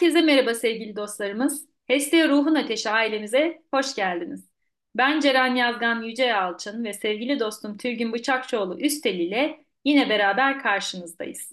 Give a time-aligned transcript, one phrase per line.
[0.00, 1.68] Herkese merhaba sevgili dostlarımız.
[1.86, 4.50] Hestia Ruhun Ateşi ailemize hoş geldiniz.
[4.94, 11.52] Ben Ceren Yazgan Yüce Yalçın ve sevgili dostum Tülgün Bıçakçıoğlu Üstel ile yine beraber karşınızdayız.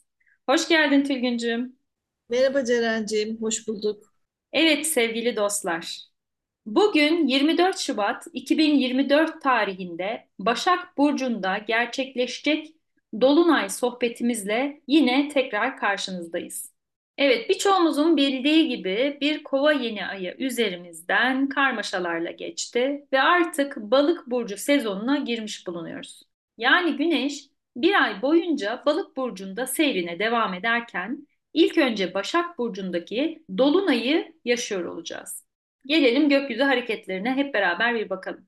[0.50, 1.76] Hoş geldin Tülgüncüğüm.
[2.30, 4.14] Merhaba Ceren'ciğim, hoş bulduk.
[4.54, 5.98] Evet sevgili dostlar.
[6.66, 12.68] Bugün 24 Şubat 2024 tarihinde Başak Burcu'nda gerçekleşecek
[13.22, 16.77] Dolunay sohbetimizle yine tekrar karşınızdayız.
[17.18, 24.58] Evet, birçoğumuzun bildiği gibi bir kova yeni ayı üzerimizden karmaşalarla geçti ve artık balık burcu
[24.58, 26.24] sezonuna girmiş bulunuyoruz.
[26.58, 27.44] Yani Güneş
[27.76, 35.46] bir ay boyunca balık burcunda seyrine devam ederken ilk önce Başak burcundaki dolunayı yaşıyor olacağız.
[35.86, 38.48] Gelelim gökyüzü hareketlerine hep beraber bir bakalım.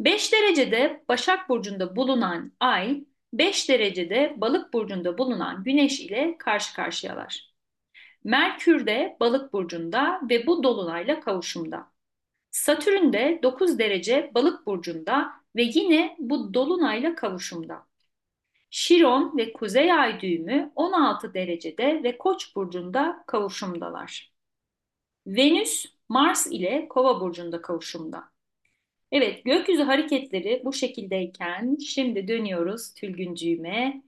[0.00, 7.47] 5 derecede Başak burcunda bulunan ay 5 derecede Balık burcunda bulunan Güneş ile karşı karşıyalar.
[8.28, 11.92] Merkür de Balık burcunda ve bu dolunayla kavuşumda.
[12.50, 17.86] Satürn de 9 derece Balık burcunda ve yine bu dolunayla kavuşumda.
[18.70, 24.32] Şiron ve Kuzey Ay düğümü 16 derecede ve Koç burcunda kavuşumdalar.
[25.26, 28.24] Venüs Mars ile Kova burcunda kavuşumda.
[29.12, 34.02] Evet, gökyüzü hareketleri bu şekildeyken şimdi dönüyoruz Tülgüncüğüme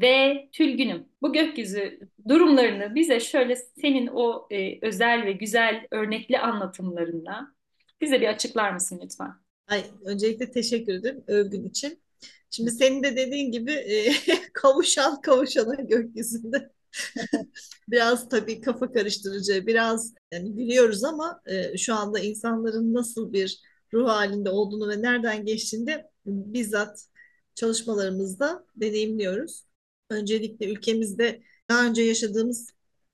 [0.00, 1.08] ve Tülgün'üm.
[1.22, 7.54] Bu gökyüzü durumlarını bize şöyle senin o e, özel ve güzel örnekli anlatımlarınla
[8.00, 9.32] bize bir açıklar mısın lütfen?
[9.68, 12.02] Ay, öncelikle teşekkür ederim övgün için.
[12.50, 14.12] Şimdi senin de dediğin gibi e,
[14.52, 16.72] kavuşan kavuşana gökyüzünde
[17.88, 23.60] biraz tabii kafa karıştırıcı, biraz yani biliyoruz ama e, şu anda insanların nasıl bir
[23.92, 27.06] ruh halinde olduğunu ve nereden geçtiğini de bizzat
[27.54, 29.64] çalışmalarımızda deneyimliyoruz.
[30.10, 32.70] Öncelikle ülkemizde daha önce yaşadığımız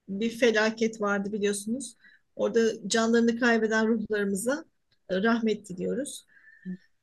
[0.09, 1.97] bir felaket vardı biliyorsunuz.
[2.37, 4.65] Orada canlarını kaybeden ruhlarımıza
[5.11, 6.27] rahmet diliyoruz.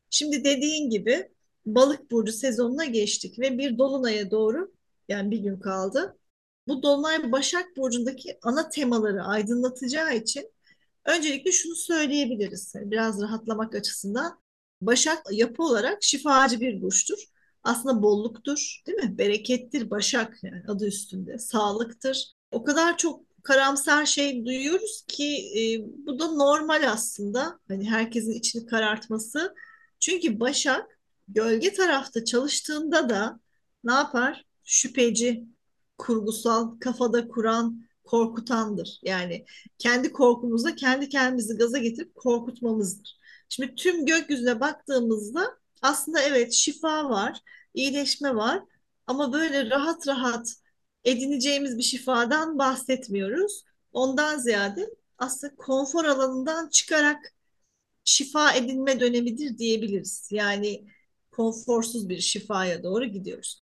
[0.09, 1.31] Şimdi dediğin gibi
[1.65, 4.73] balık burcu sezonuna geçtik ve bir dolunaya doğru
[5.09, 6.17] yani bir gün kaldı.
[6.67, 10.51] Bu dolunay Başak Burcu'ndaki ana temaları aydınlatacağı için
[11.05, 12.73] öncelikle şunu söyleyebiliriz.
[12.75, 14.41] Biraz rahatlamak açısından.
[14.81, 17.17] Başak yapı olarak şifacı bir burçtur
[17.67, 19.17] aslında bolluktur, değil mi?
[19.17, 22.33] Berekettir, başak yani adı üstünde, sağlıktır.
[22.51, 25.61] O kadar çok karamsar şey duyuyoruz ki e,
[26.07, 27.59] bu da normal aslında.
[27.67, 29.55] Hani herkesin içini karartması.
[29.99, 33.39] Çünkü başak gölge tarafta çalıştığında da
[33.83, 34.45] ne yapar?
[34.63, 35.45] Şüpheci,
[35.97, 38.99] kurgusal, kafada kuran, korkutandır.
[39.03, 39.45] Yani
[39.77, 43.17] kendi korkumuzla kendi kendimizi gaza getirip korkutmamızdır.
[43.49, 47.41] Şimdi tüm gökyüzüne baktığımızda aslında evet şifa var
[47.73, 48.63] iyileşme var.
[49.07, 50.53] Ama böyle rahat rahat
[51.03, 53.63] edineceğimiz bir şifadan bahsetmiyoruz.
[53.93, 57.33] Ondan ziyade aslında konfor alanından çıkarak
[58.03, 60.27] şifa edinme dönemidir diyebiliriz.
[60.31, 60.87] Yani
[61.31, 63.61] konforsuz bir şifaya doğru gidiyoruz.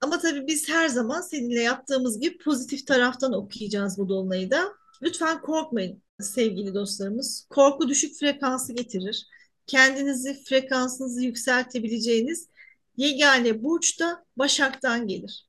[0.00, 4.72] Ama tabii biz her zaman seninle yaptığımız gibi pozitif taraftan okuyacağız bu dolunayı da.
[5.02, 7.46] Lütfen korkmayın sevgili dostlarımız.
[7.50, 9.26] Korku düşük frekansı getirir.
[9.66, 12.48] Kendinizi, frekansınızı yükseltebileceğiniz
[12.96, 15.48] Yegane burç da Başak'tan gelir.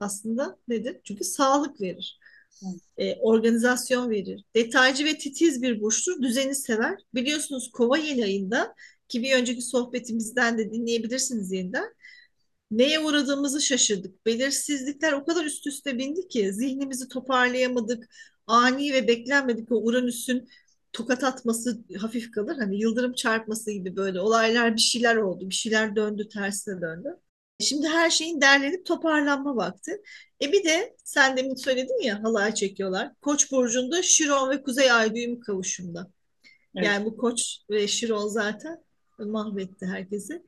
[0.00, 1.00] Aslında nedir?
[1.04, 2.18] Çünkü sağlık verir.
[2.98, 4.44] E, organizasyon verir.
[4.56, 6.22] Detaycı ve titiz bir burçtur.
[6.22, 6.98] Düzeni sever.
[7.14, 8.74] Biliyorsunuz Kova yeni ayında
[9.08, 11.94] ki bir önceki sohbetimizden de dinleyebilirsiniz yeniden.
[12.70, 14.26] Neye uğradığımızı şaşırdık.
[14.26, 18.08] Belirsizlikler o kadar üst üste bindi ki zihnimizi toparlayamadık.
[18.46, 20.48] Ani ve beklenmedik o Uranüs'ün
[20.96, 22.56] tokat atması hafif kalır.
[22.58, 25.50] Hani yıldırım çarpması gibi böyle olaylar bir şeyler oldu.
[25.50, 27.16] Bir şeyler döndü tersine döndü.
[27.60, 30.02] Şimdi her şeyin derlenip toparlanma vakti.
[30.42, 33.12] E bir de sen demin söyledin ya halay çekiyorlar.
[33.22, 36.10] Koç burcunda Şiron ve Kuzey Ay düğümü kavuşumda.
[36.76, 36.86] Evet.
[36.86, 38.84] Yani bu Koç ve Şiron zaten
[39.18, 40.42] mahvetti herkesi.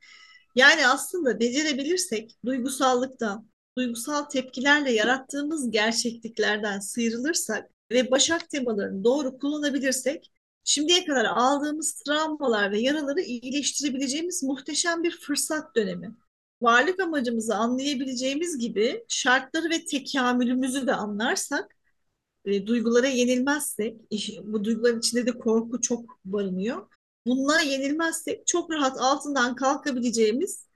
[0.55, 10.31] Yani aslında becerebilirsek duygusallıktan, duygusal tepkilerle yarattığımız gerçekliklerden sıyrılırsak ve başak temalarını doğru kullanabilirsek
[10.69, 16.17] şimdiye kadar aldığımız travmalar ve yaraları iyileştirebileceğimiz muhteşem bir fırsat dönemi.
[16.63, 21.77] Varlık amacımızı anlayabileceğimiz gibi şartları ve tekamülümüzü de anlarsak,
[22.45, 23.97] e, duygulara yenilmezsek,
[24.43, 26.87] bu duyguların içinde de korku çok barınıyor.
[27.27, 30.67] Bunlara yenilmezsek çok rahat altından kalkabileceğimiz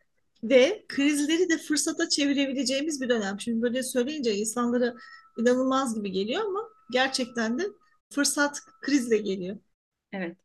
[0.43, 3.41] ve krizleri de fırsata çevirebileceğimiz bir dönem.
[3.41, 4.95] Şimdi böyle söyleyince insanlara
[5.39, 7.67] inanılmaz gibi geliyor ama gerçekten de
[8.11, 9.57] fırsat krizle geliyor.
[10.13, 10.37] Evet.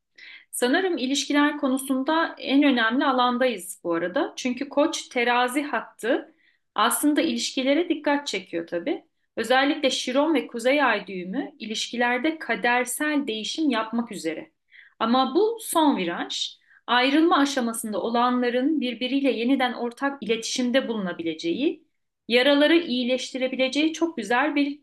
[0.52, 4.34] Sanırım ilişkiler konusunda en önemli alandayız bu arada.
[4.38, 6.36] Çünkü koç terazi hattı
[6.76, 9.06] aslında ilişkilere dikkat çekiyor tabii.
[9.38, 14.52] Özellikle Şiron ve Kuzey Ay düğümü ilişkilerde kadersel değişim yapmak üzere.
[15.00, 21.88] Ama bu son viraj, ayrılma aşamasında olanların birbiriyle yeniden ortak iletişimde bulunabileceği,
[22.28, 24.80] yaraları iyileştirebileceği çok güzel bir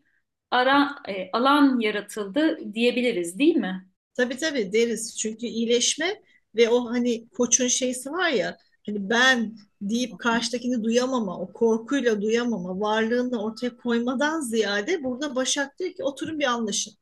[0.51, 3.89] ara, e, alan yaratıldı diyebiliriz, değil mi?
[4.15, 5.17] Tabii tabii deriz.
[5.17, 6.21] Çünkü iyileşme
[6.55, 12.79] ve o hani koçun şeysi var ya hani ben deyip karşıdakini duyamama, o korkuyla duyamama,
[12.79, 16.93] varlığını ortaya koymadan ziyade burada Başak diyor ki oturun bir anlaşın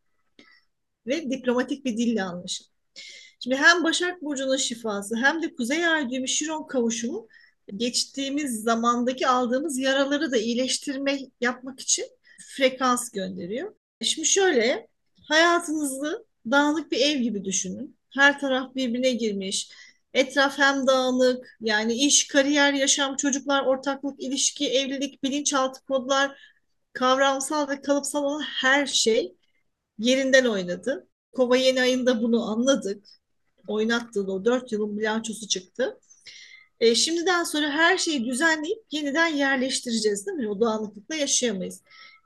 [1.07, 2.68] ve diplomatik bir dille anlaşın.
[3.39, 7.27] Şimdi hem Başak Burcu'nun şifası hem de Kuzey Ay düğümü Şiron kavuşumu
[7.77, 12.06] geçtiğimiz zamandaki aldığımız yaraları da iyileştirme yapmak için
[12.57, 13.75] frekans gönderiyor.
[14.01, 14.88] Şimdi şöyle
[15.27, 17.97] hayatınızı dağınık bir ev gibi düşünün.
[18.13, 19.71] Her taraf birbirine girmiş.
[20.13, 26.37] Etraf hem dağınık yani iş, kariyer, yaşam, çocuklar, ortaklık, ilişki, evlilik, bilinçaltı kodlar,
[26.93, 29.35] kavramsal ve kalıpsal olan her şey
[29.99, 31.07] yerinden oynadı.
[31.31, 33.05] Kova yeni ayında bunu anladık.
[33.67, 35.99] Oynattığı o dört yılın bilançosu çıktı.
[36.79, 40.49] E, şimdiden sonra her şeyi düzenleyip yeniden yerleştireceğiz değil mi?
[40.49, 41.81] O dağınıklıkla yaşayamayız.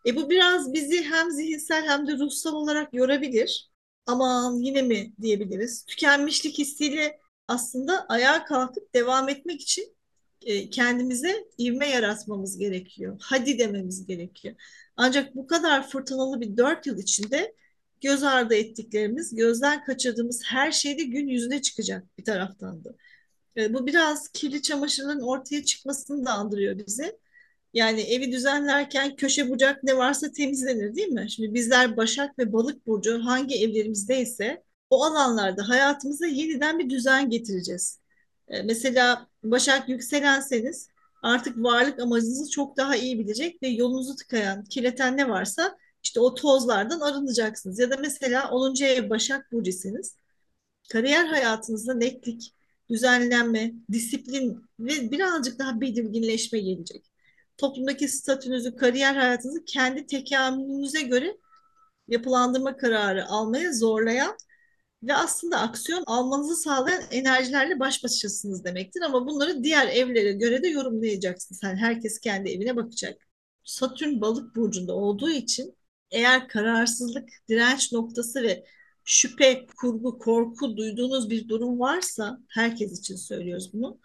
[0.06, 3.70] E, bu biraz bizi hem zihinsel hem de ruhsal olarak yorabilir.
[4.08, 5.86] Aman yine mi diyebiliriz.
[5.86, 9.98] Tükenmişlik hissiyle aslında ayağa kalkıp devam etmek için
[10.46, 13.18] e, kendimize ivme yaratmamız gerekiyor.
[13.22, 14.56] Hadi dememiz gerekiyor.
[14.98, 17.56] Ancak bu kadar fırtınalı bir dört yıl içinde
[18.02, 22.96] göz ardı ettiklerimiz, gözden kaçırdığımız her şey de gün yüzüne çıkacak bir taraftan da.
[23.58, 27.18] E, bu biraz kirli çamaşırların ortaya çıkmasını da andırıyor bize.
[27.78, 31.32] Yani evi düzenlerken köşe bucak ne varsa temizlenir değil mi?
[31.32, 38.00] Şimdi bizler Başak ve Balık burcu hangi evlerimizdeyse o alanlarda hayatımıza yeniden bir düzen getireceğiz.
[38.48, 40.90] E, mesela Başak yükselenseniz
[41.24, 46.36] artık varlık amacınızı çok daha iyi bilecek ve yolunuzu tıkayan, kirleten ne varsa işte o
[46.36, 47.80] tozlardan arınacaksınız.
[47.80, 48.86] Ya da mesela 10.
[48.86, 50.08] ev Başak burcusunuz.
[50.90, 52.54] Kariyer hayatınızda netlik,
[52.90, 57.17] düzenlenme, disiplin ve birazcık daha belirginleşme gelecek.
[57.58, 61.38] Toplumdaki statünüzü, kariyer hayatınızı kendi tekamülünüze göre
[62.08, 64.38] yapılandırma kararı almaya zorlayan
[65.04, 69.02] ve aslında aksiyon almanızı sağlayan enerjilerle baş başasınız demektir.
[69.02, 71.64] Ama bunları diğer evlere göre de yorumlayacaksınız.
[71.64, 73.28] Yani herkes kendi evine bakacak.
[73.64, 75.78] Satürn balık burcunda olduğu için
[76.12, 78.66] eğer kararsızlık, direnç noktası ve
[79.06, 84.00] şüphe, kurgu, korku duyduğunuz bir durum varsa herkes için söylüyoruz bunu.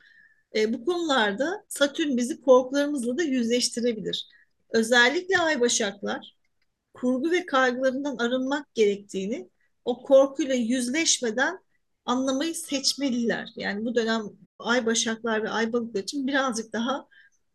[0.57, 4.27] E, bu konularda Satürn bizi korkularımızla da yüzleştirebilir.
[4.71, 6.37] Özellikle ay başaklar
[6.95, 9.51] kurgu ve kaygılarından arınmak gerektiğini
[9.85, 11.59] o korkuyla yüzleşmeden
[12.05, 13.49] anlamayı seçmeliler.
[13.57, 14.23] Yani bu dönem
[14.59, 17.07] ay başaklar ve ay balıklar için birazcık daha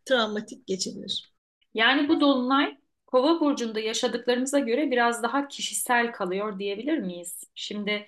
[0.06, 1.34] travmatik geçebilir.
[1.74, 2.78] Yani bu dolunay
[3.08, 7.44] Kova burcunda yaşadıklarımıza göre biraz daha kişisel kalıyor diyebilir miyiz?
[7.56, 8.06] Şimdi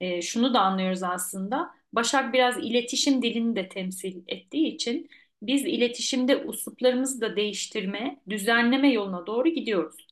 [0.00, 1.70] e, şunu da anlıyoruz aslında.
[1.92, 5.08] Başak biraz iletişim dilini de temsil ettiği için
[5.42, 10.06] biz iletişimde usluplarımızı da değiştirme, düzenleme yoluna doğru gidiyoruz.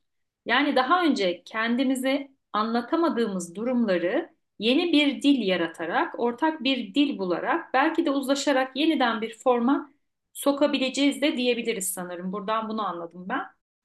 [0.45, 4.29] Yani daha önce kendimize anlatamadığımız durumları
[4.59, 9.93] yeni bir dil yaratarak, ortak bir dil bularak, belki de uzlaşarak yeniden bir forma
[10.33, 12.31] sokabileceğiz de diyebiliriz sanırım.
[12.33, 13.41] Buradan bunu anladım ben.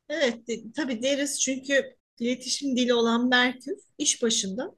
[0.09, 4.75] Evet, de, tabii deriz çünkü iletişim dili olan Merkür iş başında.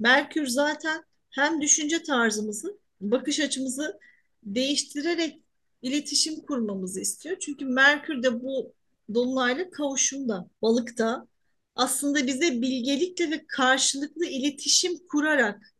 [0.00, 1.04] Merkür zaten
[1.34, 3.98] hem düşünce tarzımızı, bakış açımızı
[4.42, 5.40] değiştirerek
[5.82, 7.36] iletişim kurmamızı istiyor.
[7.40, 8.74] Çünkü Merkür de bu
[9.14, 11.26] dolunayla kavuşumda, balıkta
[11.74, 15.74] aslında bize bilgelikle ve karşılıklı iletişim kurarak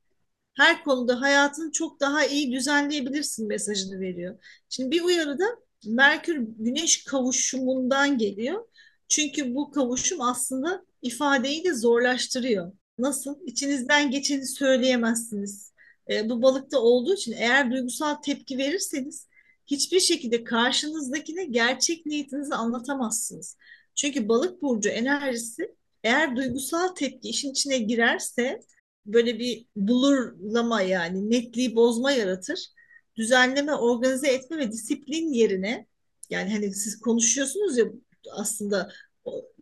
[0.55, 4.39] her konuda hayatını çok daha iyi düzenleyebilirsin mesajını veriyor.
[4.69, 5.45] Şimdi bir uyarıda
[5.87, 8.65] Merkür Güneş kavuşumundan geliyor.
[9.09, 12.73] Çünkü bu kavuşum aslında ifadeyi de zorlaştırıyor.
[12.99, 13.37] Nasıl?
[13.47, 15.73] İçinizden geçeni söyleyemezsiniz.
[16.11, 19.29] E, bu balıkta olduğu için eğer duygusal tepki verirseniz
[19.67, 23.57] hiçbir şekilde karşınızdakine gerçek niyetinizi anlatamazsınız.
[23.95, 25.75] Çünkü balık burcu enerjisi
[26.05, 28.61] eğer duygusal tepki işin içine girerse
[29.07, 32.69] böyle bir bulurlama yani netliği bozma yaratır.
[33.17, 35.87] Düzenleme, organize etme ve disiplin yerine
[36.31, 37.85] yani hani siz konuşuyorsunuz ya
[38.33, 38.93] aslında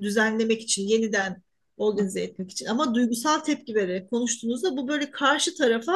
[0.00, 1.42] düzenlemek için yeniden
[1.76, 5.94] organize etmek için ama duygusal tepki vererek konuştuğunuzda bu böyle karşı tarafa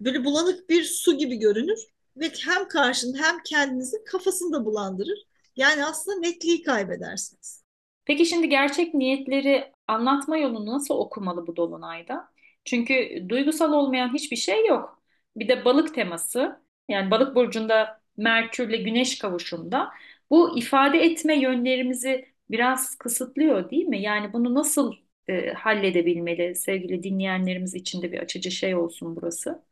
[0.00, 1.78] böyle bulanık bir su gibi görünür
[2.16, 5.18] ve hem karşının hem kendinizi kafasını da bulandırır.
[5.56, 7.64] Yani aslında netliği kaybedersiniz.
[8.04, 12.28] Peki şimdi gerçek niyetleri anlatma yolunu nasıl okumalı bu dolunayda?
[12.64, 15.02] Çünkü duygusal olmayan hiçbir şey yok.
[15.36, 19.90] Bir de balık teması, yani balık burcunda Merkürle Güneş kavuşumda
[20.30, 24.02] bu ifade etme yönlerimizi biraz kısıtlıyor değil mi?
[24.02, 24.92] Yani bunu nasıl
[25.28, 29.62] e, halledebilmeli sevgili dinleyenlerimiz için de bir açıcı şey olsun burası.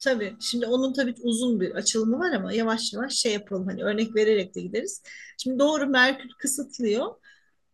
[0.00, 0.36] Tabii.
[0.40, 3.66] Şimdi onun tabii uzun bir açılımı var ama yavaş yavaş şey yapalım.
[3.66, 5.02] Hani örnek vererek de gideriz.
[5.38, 7.14] Şimdi doğru Merkür kısıtlıyor.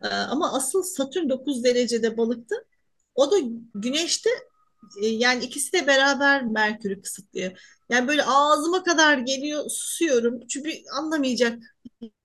[0.05, 2.57] Ee, ama asıl Satürn 9 derecede balıkta.
[3.15, 3.37] O da
[3.75, 4.31] Güneş'te
[5.03, 7.61] e, yani ikisi de beraber Merkür'ü kısıtlıyor.
[7.91, 10.47] Yani böyle ağzıma kadar geliyor, susuyorum.
[10.49, 11.59] Çünkü anlamayacak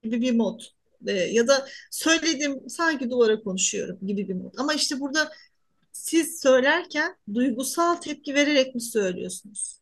[0.02, 0.60] gibi bir mod.
[1.06, 4.54] Ee, ya da söyledim sanki duvara konuşuyorum gibi bir mod.
[4.58, 5.32] Ama işte burada
[5.92, 9.80] siz söylerken duygusal tepki vererek mi söylüyorsunuz?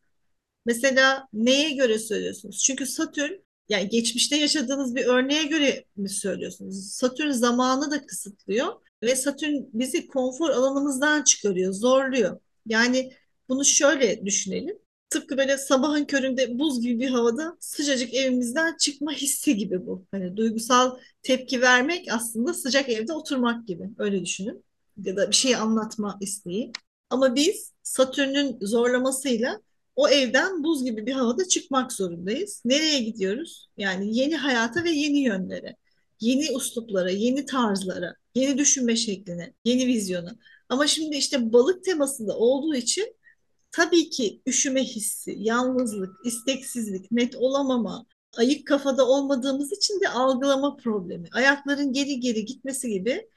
[0.65, 2.63] Mesela neye göre söylüyorsunuz?
[2.63, 3.31] Çünkü Satürn
[3.69, 6.93] yani geçmişte yaşadığınız bir örneğe göre mi söylüyorsunuz?
[6.93, 8.67] Satürn zamanı da kısıtlıyor
[9.03, 12.39] ve Satürn bizi konfor alanımızdan çıkarıyor, zorluyor.
[12.65, 13.13] Yani
[13.49, 14.79] bunu şöyle düşünelim.
[15.11, 20.05] Tıpkı böyle sabahın köründe buz gibi bir havada sıcacık evimizden çıkma hissi gibi bu.
[20.11, 23.89] Hani duygusal tepki vermek aslında sıcak evde oturmak gibi.
[23.97, 24.63] Öyle düşünün.
[25.03, 26.71] Ya da bir şey anlatma isteği.
[27.09, 29.61] Ama biz Satürn'ün zorlamasıyla
[29.95, 32.61] o evden buz gibi bir havada çıkmak zorundayız.
[32.65, 33.69] Nereye gidiyoruz?
[33.77, 35.75] Yani yeni hayata ve yeni yönlere,
[36.19, 40.35] yeni usluplara, yeni tarzlara, yeni düşünme şekline, yeni vizyona.
[40.69, 43.15] Ama şimdi işte balık temasında olduğu için
[43.71, 48.05] tabii ki üşüme hissi, yalnızlık, isteksizlik, net olamama,
[48.37, 53.27] ayık kafada olmadığımız için de algılama problemi, ayakların geri geri gitmesi gibi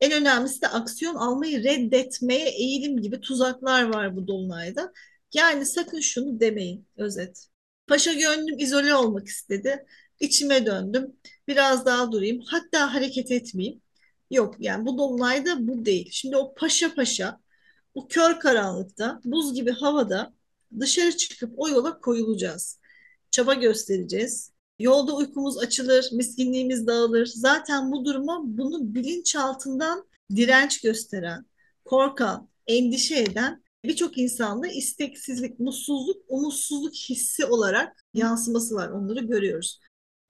[0.00, 4.92] en önemlisi de aksiyon almayı reddetmeye eğilim gibi tuzaklar var bu dolunayda.
[5.34, 7.48] Yani sakın şunu demeyin özet.
[7.86, 9.86] Paşa gönlüm izole olmak istedi.
[10.20, 11.16] İçime döndüm.
[11.48, 12.40] Biraz daha durayım.
[12.46, 13.82] Hatta hareket etmeyeyim.
[14.30, 16.08] Yok yani bu dolunayda bu değil.
[16.12, 17.40] Şimdi o paşa paşa
[17.94, 20.32] bu kör karanlıkta buz gibi havada
[20.80, 22.78] dışarı çıkıp o yola koyulacağız.
[23.30, 24.52] Çaba göstereceğiz.
[24.78, 27.26] Yolda uykumuz açılır, miskinliğimiz dağılır.
[27.26, 31.46] Zaten bu duruma bunu bilinçaltından direnç gösteren,
[31.84, 38.88] korkan, endişe eden birçok insanda isteksizlik, mutsuzluk, umutsuzluk hissi olarak yansıması var.
[38.88, 39.80] Onları görüyoruz.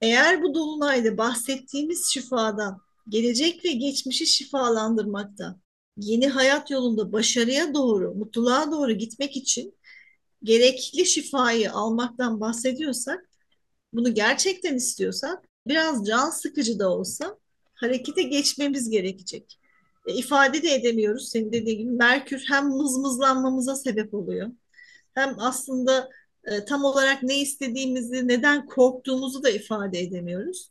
[0.01, 5.61] Eğer bu dolunayda bahsettiğimiz şifadan, gelecek ve geçmişi şifalandırmakta,
[5.99, 9.75] yeni hayat yolunda başarıya doğru, mutluluğa doğru gitmek için
[10.43, 13.29] gerekli şifayı almaktan bahsediyorsak,
[13.93, 17.39] bunu gerçekten istiyorsak biraz can sıkıcı da olsa
[17.75, 19.59] harekete geçmemiz gerekecek.
[20.07, 21.29] E, ifade de edemiyoruz.
[21.29, 24.49] Senin dediğin gibi Merkür hem mızmızlanmamıza sebep oluyor.
[25.15, 26.09] Hem aslında
[26.45, 30.71] e, tam olarak ne istediğimizi, neden korktuğumuzu da ifade edemiyoruz.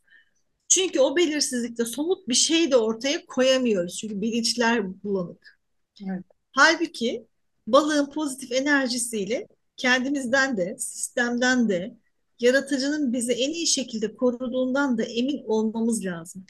[0.68, 3.98] Çünkü o belirsizlikte somut bir şey de ortaya koyamıyoruz.
[3.98, 5.60] Çünkü bilinçler bulanık.
[6.06, 6.24] Evet.
[6.52, 7.26] Halbuki
[7.66, 11.96] balığın pozitif enerjisiyle kendimizden de, sistemden de,
[12.40, 16.46] yaratıcının bizi en iyi şekilde koruduğundan da emin olmamız lazım.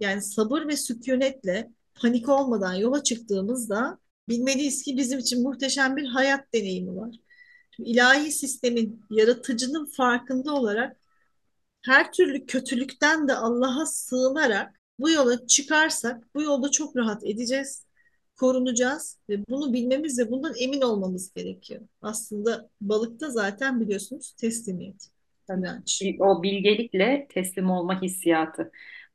[0.00, 6.52] Yani sabır ve sükunetle panik olmadan yola çıktığımızda bilmeliyiz ki bizim için muhteşem bir hayat
[6.54, 7.16] deneyimi var.
[7.70, 10.96] Şimdi ilahi sistemin, yaratıcının farkında olarak
[11.86, 17.86] her türlü kötülükten de Allah'a sığınarak bu yola çıkarsak bu yolda çok rahat edeceğiz,
[18.36, 21.80] korunacağız ve bunu bilmemiz ve bundan emin olmamız gerekiyor.
[22.02, 25.08] Aslında balıkta zaten biliyorsunuz teslimiyet,
[25.50, 26.02] inanç.
[26.20, 28.72] O bilgelikle teslim olma hissiyatı Evet.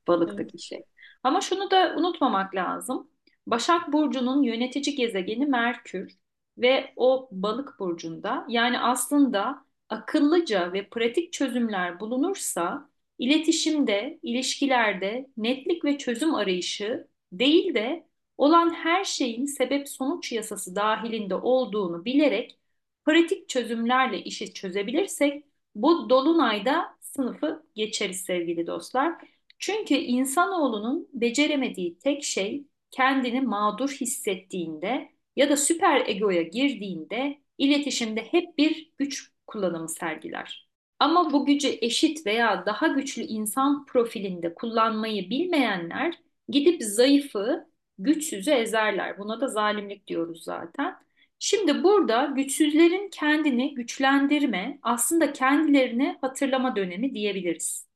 [0.08, 0.84] balıktaki şey.
[1.24, 3.10] Ama şunu da unutmamak lazım.
[3.48, 6.16] Başak Burcu'nun yönetici gezegeni Merkür
[6.58, 15.98] ve o balık burcunda yani aslında akıllıca ve pratik çözümler bulunursa iletişimde, ilişkilerde netlik ve
[15.98, 18.08] çözüm arayışı değil de
[18.38, 22.60] olan her şeyin sebep sonuç yasası dahilinde olduğunu bilerek
[23.06, 25.46] pratik çözümlerle işi çözebilirsek
[25.76, 29.14] bu dolunayda sınıfı geçeriz sevgili dostlar.
[29.60, 38.58] Çünkü insanoğlunun beceremediği tek şey kendini mağdur hissettiğinde ya da süper egoya girdiğinde iletişimde hep
[38.58, 40.70] bir güç kullanımı sergiler.
[41.00, 46.14] Ama bu gücü eşit veya daha güçlü insan profilinde kullanmayı bilmeyenler
[46.50, 47.68] gidip zayıfı,
[47.98, 49.18] güçsüzü ezerler.
[49.20, 50.96] Buna da zalimlik diyoruz zaten.
[51.40, 57.88] Şimdi burada güçsüzlerin kendini güçlendirme, aslında kendilerini hatırlama dönemi diyebiliriz.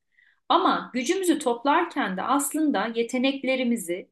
[0.48, 4.10] Ama gücümüzü toplarken de aslında yeteneklerimizi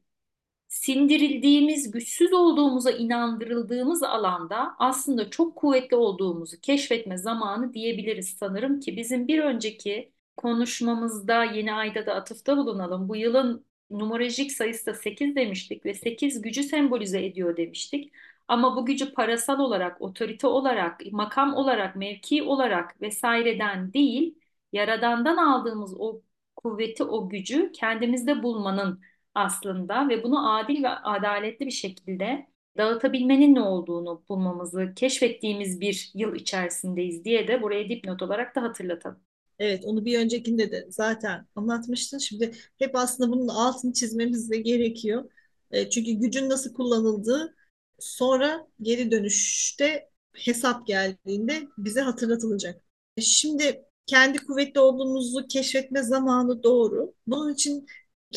[0.67, 9.27] sindirildiğimiz, güçsüz olduğumuza inandırıldığımız alanda aslında çok kuvvetli olduğumuzu keşfetme zamanı diyebiliriz sanırım ki bizim
[9.27, 13.09] bir önceki konuşmamızda yeni ayda da atıfta bulunalım.
[13.09, 18.13] Bu yılın numerolojik sayısı da 8 demiştik ve 8 gücü sembolize ediyor demiştik.
[18.47, 24.39] Ama bu gücü parasal olarak, otorite olarak, makam olarak, mevki olarak vesaireden değil,
[24.73, 26.21] Yaradan'dan aldığımız o
[26.55, 29.01] kuvveti, o gücü kendimizde bulmanın
[29.35, 36.35] aslında ve bunu adil ve adaletli bir şekilde dağıtabilmenin ne olduğunu bulmamızı keşfettiğimiz bir yıl
[36.35, 39.19] içerisindeyiz diye de buraya dipnot olarak da hatırlatalım.
[39.59, 42.17] Evet, onu bir öncekinde de zaten anlatmıştın.
[42.17, 45.29] Şimdi hep aslında bunun altını çizmemiz de gerekiyor.
[45.71, 47.55] E, çünkü gücün nasıl kullanıldığı
[47.99, 52.81] sonra geri dönüşte hesap geldiğinde bize hatırlatılacak.
[53.17, 57.13] E, şimdi kendi kuvvetli olduğumuzu keşfetme zamanı doğru.
[57.27, 57.87] Bunun için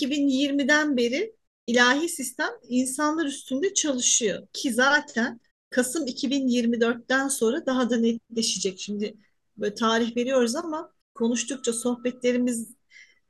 [0.02, 1.37] 2020'den beri
[1.67, 5.40] ilahi sistem insanlar üstünde çalışıyor ki zaten
[5.71, 8.81] Kasım 2024'ten sonra daha da netleşecek.
[8.81, 9.17] Şimdi
[9.57, 12.75] böyle tarih veriyoruz ama konuştukça sohbetlerimiz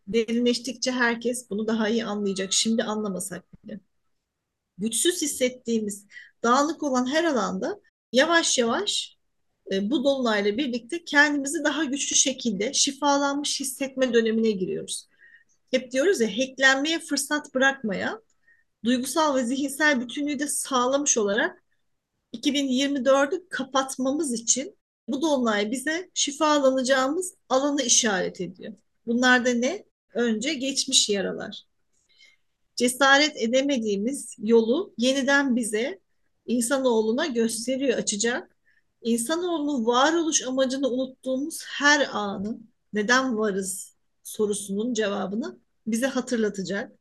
[0.06, 2.52] derinleştikçe herkes bunu daha iyi anlayacak.
[2.52, 3.80] Şimdi anlamasak bile.
[4.78, 6.06] Güçsüz hissettiğimiz,
[6.44, 7.80] dağınık olan her alanda
[8.12, 9.16] yavaş yavaş
[9.72, 15.08] e, bu dolunayla birlikte kendimizi daha güçlü şekilde şifalanmış hissetme dönemine giriyoruz.
[15.70, 18.20] Hep diyoruz ya hacklenmeye fırsat bırakmaya,
[18.84, 21.62] duygusal ve zihinsel bütünlüğü de sağlamış olarak
[22.32, 28.74] 2024'ü kapatmamız için bu dolunay bize şifalanacağımız alanı işaret ediyor.
[29.06, 29.84] Bunlar da ne?
[30.14, 31.64] Önce geçmiş yaralar.
[32.76, 36.00] Cesaret edemediğimiz yolu yeniden bize
[36.46, 38.56] insanoğluna gösteriyor, açacak.
[39.02, 43.97] İnsanoğlunun varoluş amacını unuttuğumuz her anın neden varız
[44.28, 46.92] sorusunun cevabını bize hatırlatacak.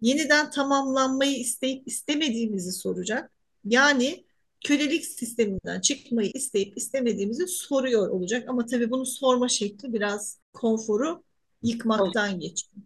[0.00, 3.30] Yeniden tamamlanmayı isteyip istemediğimizi soracak.
[3.64, 4.26] Yani
[4.64, 8.48] kölelik sisteminden çıkmayı isteyip istemediğimizi soruyor olacak.
[8.48, 11.22] Ama tabii bunu sorma şekli biraz konforu
[11.62, 12.82] yıkmaktan geçiyor.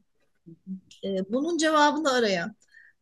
[1.04, 2.56] Ee, bunun cevabını arayan,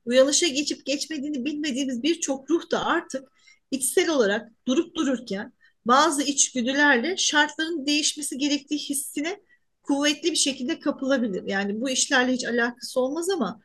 [0.04, 3.28] uyanışa geçip geçmediğini bilmediğimiz birçok ruh da artık
[3.70, 5.52] içsel olarak durup dururken
[5.84, 9.40] bazı içgüdülerle şartların değişmesi gerektiği hissine
[9.88, 11.42] kuvvetli bir şekilde kapılabilir.
[11.46, 13.60] Yani bu işlerle hiç alakası olmaz ama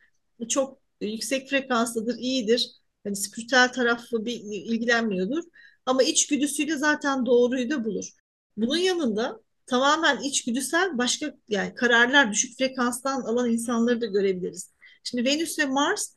[0.48, 5.44] çok yüksek frekanslıdır, iyidir Hani spiritüel tarafı bir ilgilenmiyordur.
[5.86, 8.10] Ama içgüdüsüyle zaten doğruyu da bulur.
[8.56, 14.72] Bunun yanında tamamen içgüdüsel başka yani kararlar düşük frekanstan alan insanları da görebiliriz.
[15.04, 16.14] Şimdi Venüs ve Mars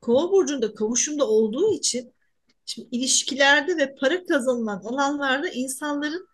[0.00, 2.14] Kova burcunda kavuşumda olduğu için
[2.66, 6.28] şimdi ilişkilerde ve para kazanılan alanlarda insanların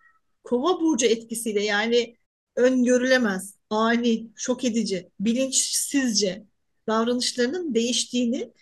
[0.44, 2.16] Kova burcu etkisiyle yani
[2.56, 6.42] öngörülemez, ani, şok edici, bilinçsizce
[6.88, 8.52] davranışlarının değiştiğini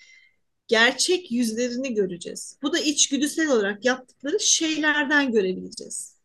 [0.68, 2.58] gerçek yüzlerini göreceğiz.
[2.62, 6.20] Bu da içgüdüsel olarak yaptıkları şeylerden görebileceğiz.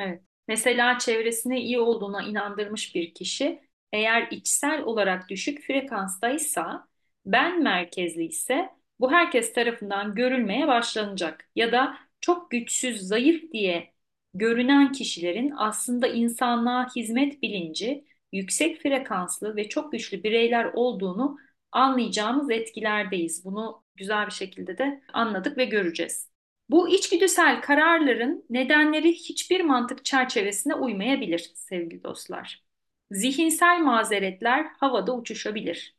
[0.00, 0.22] Evet.
[0.48, 3.60] Mesela çevresine iyi olduğuna inandırmış bir kişi
[3.92, 6.86] eğer içsel olarak düşük frekanstaysa,
[7.26, 8.68] ben merkezli ise
[9.00, 11.48] bu herkes tarafından görülmeye başlanacak.
[11.56, 13.93] Ya da çok güçsüz, zayıf diye
[14.34, 21.38] görünen kişilerin aslında insanlığa hizmet bilinci, yüksek frekanslı ve çok güçlü bireyler olduğunu
[21.72, 23.44] anlayacağımız etkilerdeyiz.
[23.44, 26.28] Bunu güzel bir şekilde de anladık ve göreceğiz.
[26.70, 32.64] Bu içgüdüsel kararların nedenleri hiçbir mantık çerçevesine uymayabilir sevgili dostlar.
[33.10, 35.96] Zihinsel mazeretler havada uçuşabilir.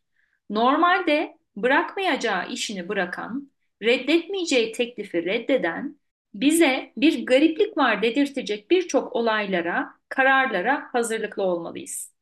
[0.50, 3.52] Normalde bırakmayacağı işini bırakan,
[3.84, 6.00] reddetmeyeceği teklifi reddeden,
[6.36, 12.14] bize bir gariplik var dedirtecek birçok olaylara, kararlara hazırlıklı olmalıyız.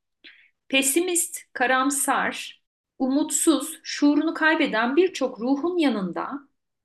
[0.69, 2.63] Pesimist, karamsar,
[2.99, 6.29] umutsuz, şuurunu kaybeden birçok ruhun yanında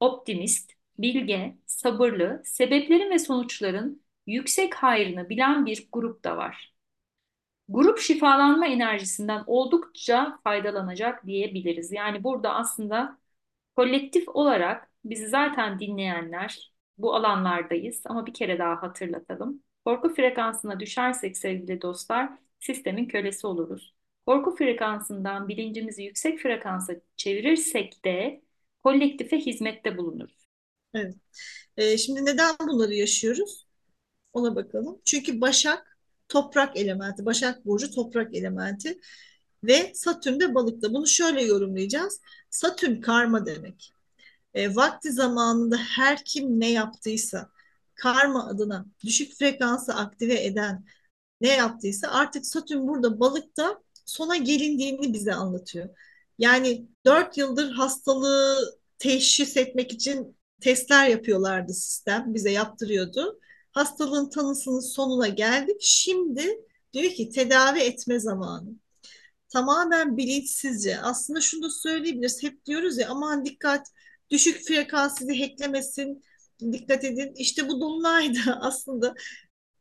[0.00, 6.74] optimist, bilge, sabırlı, sebeplerin ve sonuçların yüksek hayrını bilen bir grup da var.
[7.68, 11.92] Grup şifalanma enerjisinden oldukça faydalanacak diyebiliriz.
[11.92, 13.18] Yani burada aslında
[13.76, 19.62] kolektif olarak bizi zaten dinleyenler bu alanlardayız ama bir kere daha hatırlatalım.
[19.84, 22.30] Korku frekansına düşersek sevgili dostlar
[22.60, 23.94] sistemin kölesi oluruz.
[24.26, 28.42] Korku frekansından bilincimizi yüksek frekansa çevirirsek de
[28.84, 30.48] kolektife hizmette bulunuruz.
[30.94, 31.14] Evet.
[31.76, 33.66] Ee, şimdi neden bunları yaşıyoruz?
[34.32, 35.00] Ona bakalım.
[35.04, 37.26] Çünkü Başak toprak elementi.
[37.26, 39.00] Başak Burcu toprak elementi.
[39.64, 40.94] Ve Satürn de balıkta.
[40.94, 42.20] Bunu şöyle yorumlayacağız.
[42.50, 43.92] Satürn karma demek.
[44.58, 47.50] E, vakti zamanında her kim ne yaptıysa
[47.94, 50.84] karma adına düşük frekansı aktive eden
[51.40, 55.88] ne yaptıysa artık Satürn burada balıkta sona gelindiğini bize anlatıyor.
[56.38, 63.40] Yani dört yıldır hastalığı teşhis etmek için testler yapıyorlardı sistem, bize yaptırıyordu.
[63.72, 65.76] Hastalığın tanısının sonuna geldik.
[65.80, 66.60] Şimdi
[66.92, 68.68] diyor ki tedavi etme zamanı.
[69.48, 71.00] Tamamen bilinçsizce.
[71.00, 72.42] Aslında şunu da söyleyebiliriz.
[72.42, 73.86] Hep diyoruz ya aman dikkat
[74.30, 76.22] düşük frekans sizi hacklemesin.
[76.72, 77.32] Dikkat edin.
[77.36, 79.14] İşte bu dolunayda aslında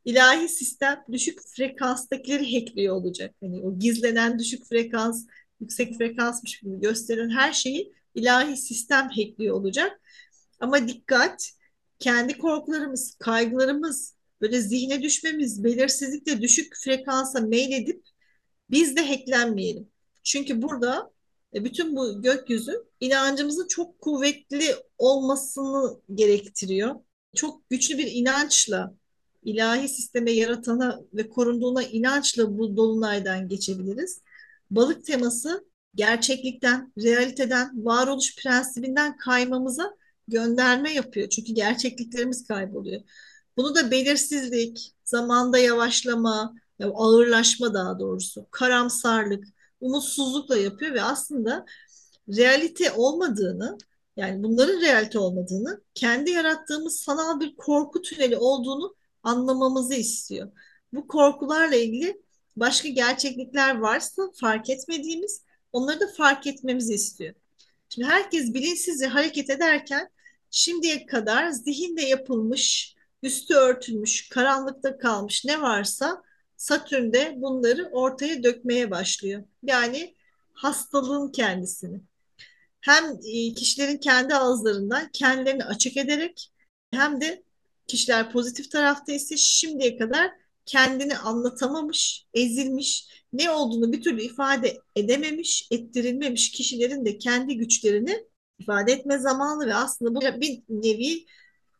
[0.04, 3.34] ilahi sistem düşük frekanstakileri hackliyor olacak.
[3.40, 5.26] Hani o gizlenen düşük frekans,
[5.60, 10.00] yüksek frekansmış gibi gösteren her şeyi ilahi sistem hackliyor olacak.
[10.60, 11.50] Ama dikkat,
[11.98, 18.02] kendi korkularımız, kaygılarımız, böyle zihne düşmemiz, belirsizlikle düşük frekansa meyledip
[18.70, 19.88] biz de hacklenmeyelim.
[20.22, 21.10] Çünkü burada
[21.54, 26.94] bütün bu gökyüzü inancımızın çok kuvvetli olmasını gerektiriyor.
[27.34, 28.94] Çok güçlü bir inançla
[29.42, 34.22] ilahi sisteme yaratana ve korunduğuna inançla bu dolunaydan geçebiliriz.
[34.70, 39.96] Balık teması gerçeklikten, realiteden, varoluş prensibinden kaymamıza
[40.28, 41.28] gönderme yapıyor.
[41.28, 43.00] Çünkü gerçekliklerimiz kayboluyor.
[43.56, 46.54] Bunu da belirsizlik, zamanda yavaşlama,
[46.94, 49.44] ağırlaşma daha doğrusu, karamsarlık,
[49.80, 51.66] umutsuzlukla yapıyor ve aslında
[52.36, 53.78] realite olmadığını,
[54.16, 60.50] yani bunların realite olmadığını, kendi yarattığımız sanal bir korku tüneli olduğunu anlamamızı istiyor.
[60.92, 62.22] Bu korkularla ilgili
[62.56, 67.34] başka gerçeklikler varsa fark etmediğimiz, onları da fark etmemizi istiyor.
[67.88, 70.10] Şimdi herkes bilinçsizce hareket ederken
[70.50, 76.22] şimdiye kadar zihinde yapılmış, üstü örtülmüş, karanlıkta kalmış ne varsa
[76.58, 79.44] Satürn de bunları ortaya dökmeye başlıyor.
[79.62, 80.14] Yani
[80.52, 82.00] hastalığın kendisini.
[82.80, 86.52] Hem e, kişilerin kendi ağızlarından kendilerini açık ederek
[86.90, 87.42] hem de
[87.86, 90.30] kişiler pozitif tarafta ise şimdiye kadar
[90.66, 98.26] kendini anlatamamış, ezilmiş, ne olduğunu bir türlü ifade edememiş, ettirilmemiş kişilerin de kendi güçlerini
[98.58, 101.26] ifade etme zamanı ve aslında bu bir nevi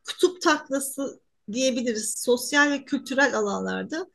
[0.04, 1.20] kutup taklası
[1.52, 4.06] diyebiliriz sosyal ve kültürel alanlarda.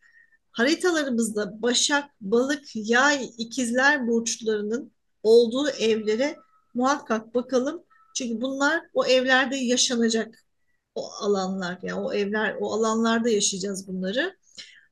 [0.54, 4.92] Haritalarımızda Başak, Balık, Yay, İkizler burçlarının
[5.24, 6.36] olduğu evlere
[6.74, 7.84] muhakkak bakalım.
[8.16, 10.46] Çünkü bunlar o evlerde yaşanacak
[10.96, 11.80] o alanlar.
[11.84, 14.38] Yani o evler, o alanlarda yaşayacağız bunları.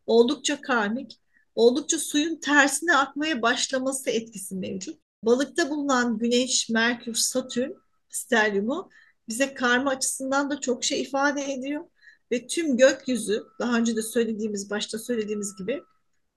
[0.05, 1.19] Oldukça karmik,
[1.55, 4.99] oldukça suyun tersine akmaya başlaması etkisi mevcut.
[5.23, 7.71] Balıkta bulunan Güneş, Merkür, Satürn
[8.09, 8.89] sterliumu
[9.27, 11.85] bize karma açısından da çok şey ifade ediyor.
[12.31, 15.83] Ve tüm gökyüzü daha önce de söylediğimiz, başta söylediğimiz gibi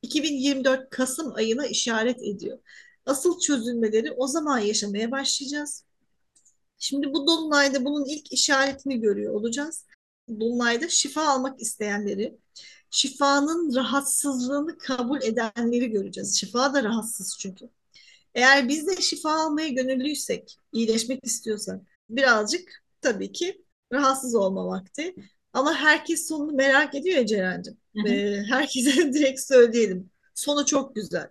[0.03, 2.59] 2024 Kasım ayına işaret ediyor.
[3.07, 5.85] Asıl çözülmeleri o zaman yaşamaya başlayacağız.
[6.79, 9.85] Şimdi bu dolunayda bunun ilk işaretini görüyor olacağız.
[10.41, 12.37] Dolunayda şifa almak isteyenleri,
[12.91, 16.41] şifanın rahatsızlığını kabul edenleri göreceğiz.
[16.41, 17.71] Şifa da rahatsız çünkü.
[18.35, 25.15] Eğer biz de şifa almaya gönüllüysek, iyileşmek istiyorsak birazcık tabii ki rahatsız olma vakti.
[25.55, 27.79] Ama herkes sonunu merak ediyor ya Ceren'cim.
[28.07, 30.11] Ee, herkese direkt söyleyelim.
[30.35, 31.31] Sonu çok güzel.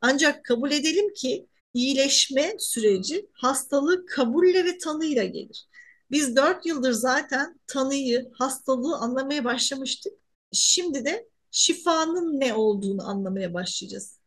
[0.00, 5.68] Ancak kabul edelim ki iyileşme süreci hastalığı kabulle ve tanıyla gelir.
[6.10, 10.12] Biz dört yıldır zaten tanıyı, hastalığı anlamaya başlamıştık.
[10.52, 14.18] Şimdi de şifanın ne olduğunu anlamaya başlayacağız.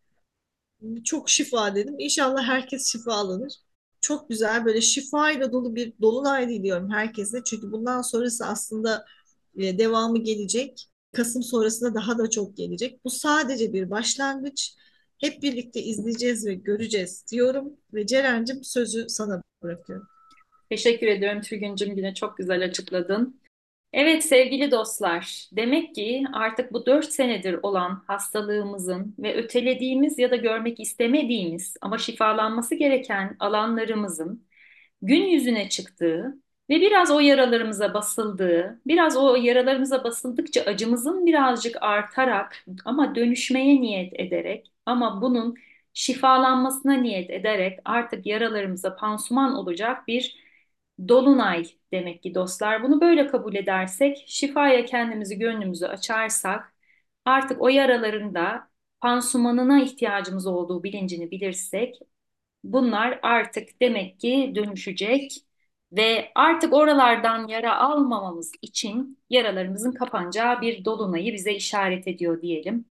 [1.04, 1.96] Çok şifa dedim.
[2.00, 3.54] İnşallah herkes şifalanır.
[4.02, 7.44] Çok güzel böyle şifayla dolu bir dolunay diliyorum herkese.
[7.46, 9.06] Çünkü bundan sonrası aslında
[9.58, 10.88] e, devamı gelecek.
[11.12, 13.06] Kasım sonrasında daha da çok gelecek.
[13.06, 14.74] Bu sadece bir başlangıç.
[15.18, 17.78] Hep birlikte izleyeceğiz ve göreceğiz diyorum.
[17.94, 20.08] Ve Ceren'cim sözü sana bırakıyorum.
[20.70, 23.41] Teşekkür ediyorum Tülgüncüm yine çok güzel açıkladın.
[23.94, 30.36] Evet sevgili dostlar, demek ki artık bu dört senedir olan hastalığımızın ve ötelediğimiz ya da
[30.36, 34.48] görmek istemediğimiz ama şifalanması gereken alanlarımızın
[35.02, 36.38] gün yüzüne çıktığı
[36.70, 44.20] ve biraz o yaralarımıza basıldığı, biraz o yaralarımıza basıldıkça acımızın birazcık artarak ama dönüşmeye niyet
[44.20, 45.56] ederek ama bunun
[45.94, 50.51] şifalanmasına niyet ederek artık yaralarımıza pansuman olacak bir
[51.08, 52.84] dolunay demek ki dostlar.
[52.84, 56.74] Bunu böyle kabul edersek, şifaya kendimizi, gönlümüzü açarsak,
[57.26, 58.70] artık o yaraların da
[59.02, 62.00] pansumanına ihtiyacımız olduğu bilincini bilirsek,
[62.64, 65.32] bunlar artık demek ki dönüşecek
[65.92, 72.91] ve artık oralardan yara almamamız için yaralarımızın kapanacağı bir dolunayı bize işaret ediyor diyelim.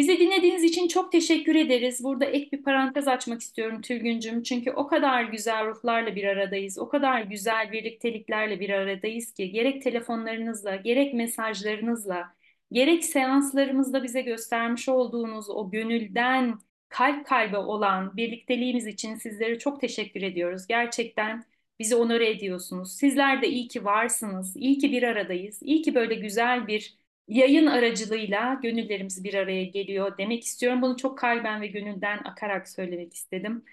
[0.00, 2.04] Bizi dinlediğiniz için çok teşekkür ederiz.
[2.04, 4.42] Burada ek bir parantez açmak istiyorum Tülgüncüm.
[4.42, 6.78] Çünkü o kadar güzel ruhlarla bir aradayız.
[6.78, 12.34] O kadar güzel birlikteliklerle bir aradayız ki gerek telefonlarınızla, gerek mesajlarınızla,
[12.72, 16.58] gerek seanslarımızda bize göstermiş olduğunuz o gönülden
[16.88, 20.66] kalp kalbe olan birlikteliğimiz için sizlere çok teşekkür ediyoruz.
[20.66, 21.44] Gerçekten
[21.78, 22.92] bizi onore ediyorsunuz.
[22.92, 24.56] Sizler de iyi ki varsınız.
[24.56, 25.62] İyi ki bir aradayız.
[25.62, 26.99] İyi ki böyle güzel bir
[27.30, 30.82] yayın aracılığıyla gönüllerimiz bir araya geliyor demek istiyorum.
[30.82, 33.64] Bunu çok kalben ve gönülden akarak söylemek istedim.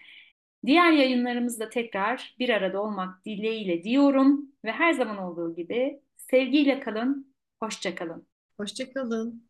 [0.65, 7.34] Diğer yayınlarımızda tekrar bir arada olmak dileğiyle diyorum ve her zaman olduğu gibi sevgiyle kalın,
[7.63, 8.28] hoşça kalın.
[8.58, 9.46] Hoşça kalın.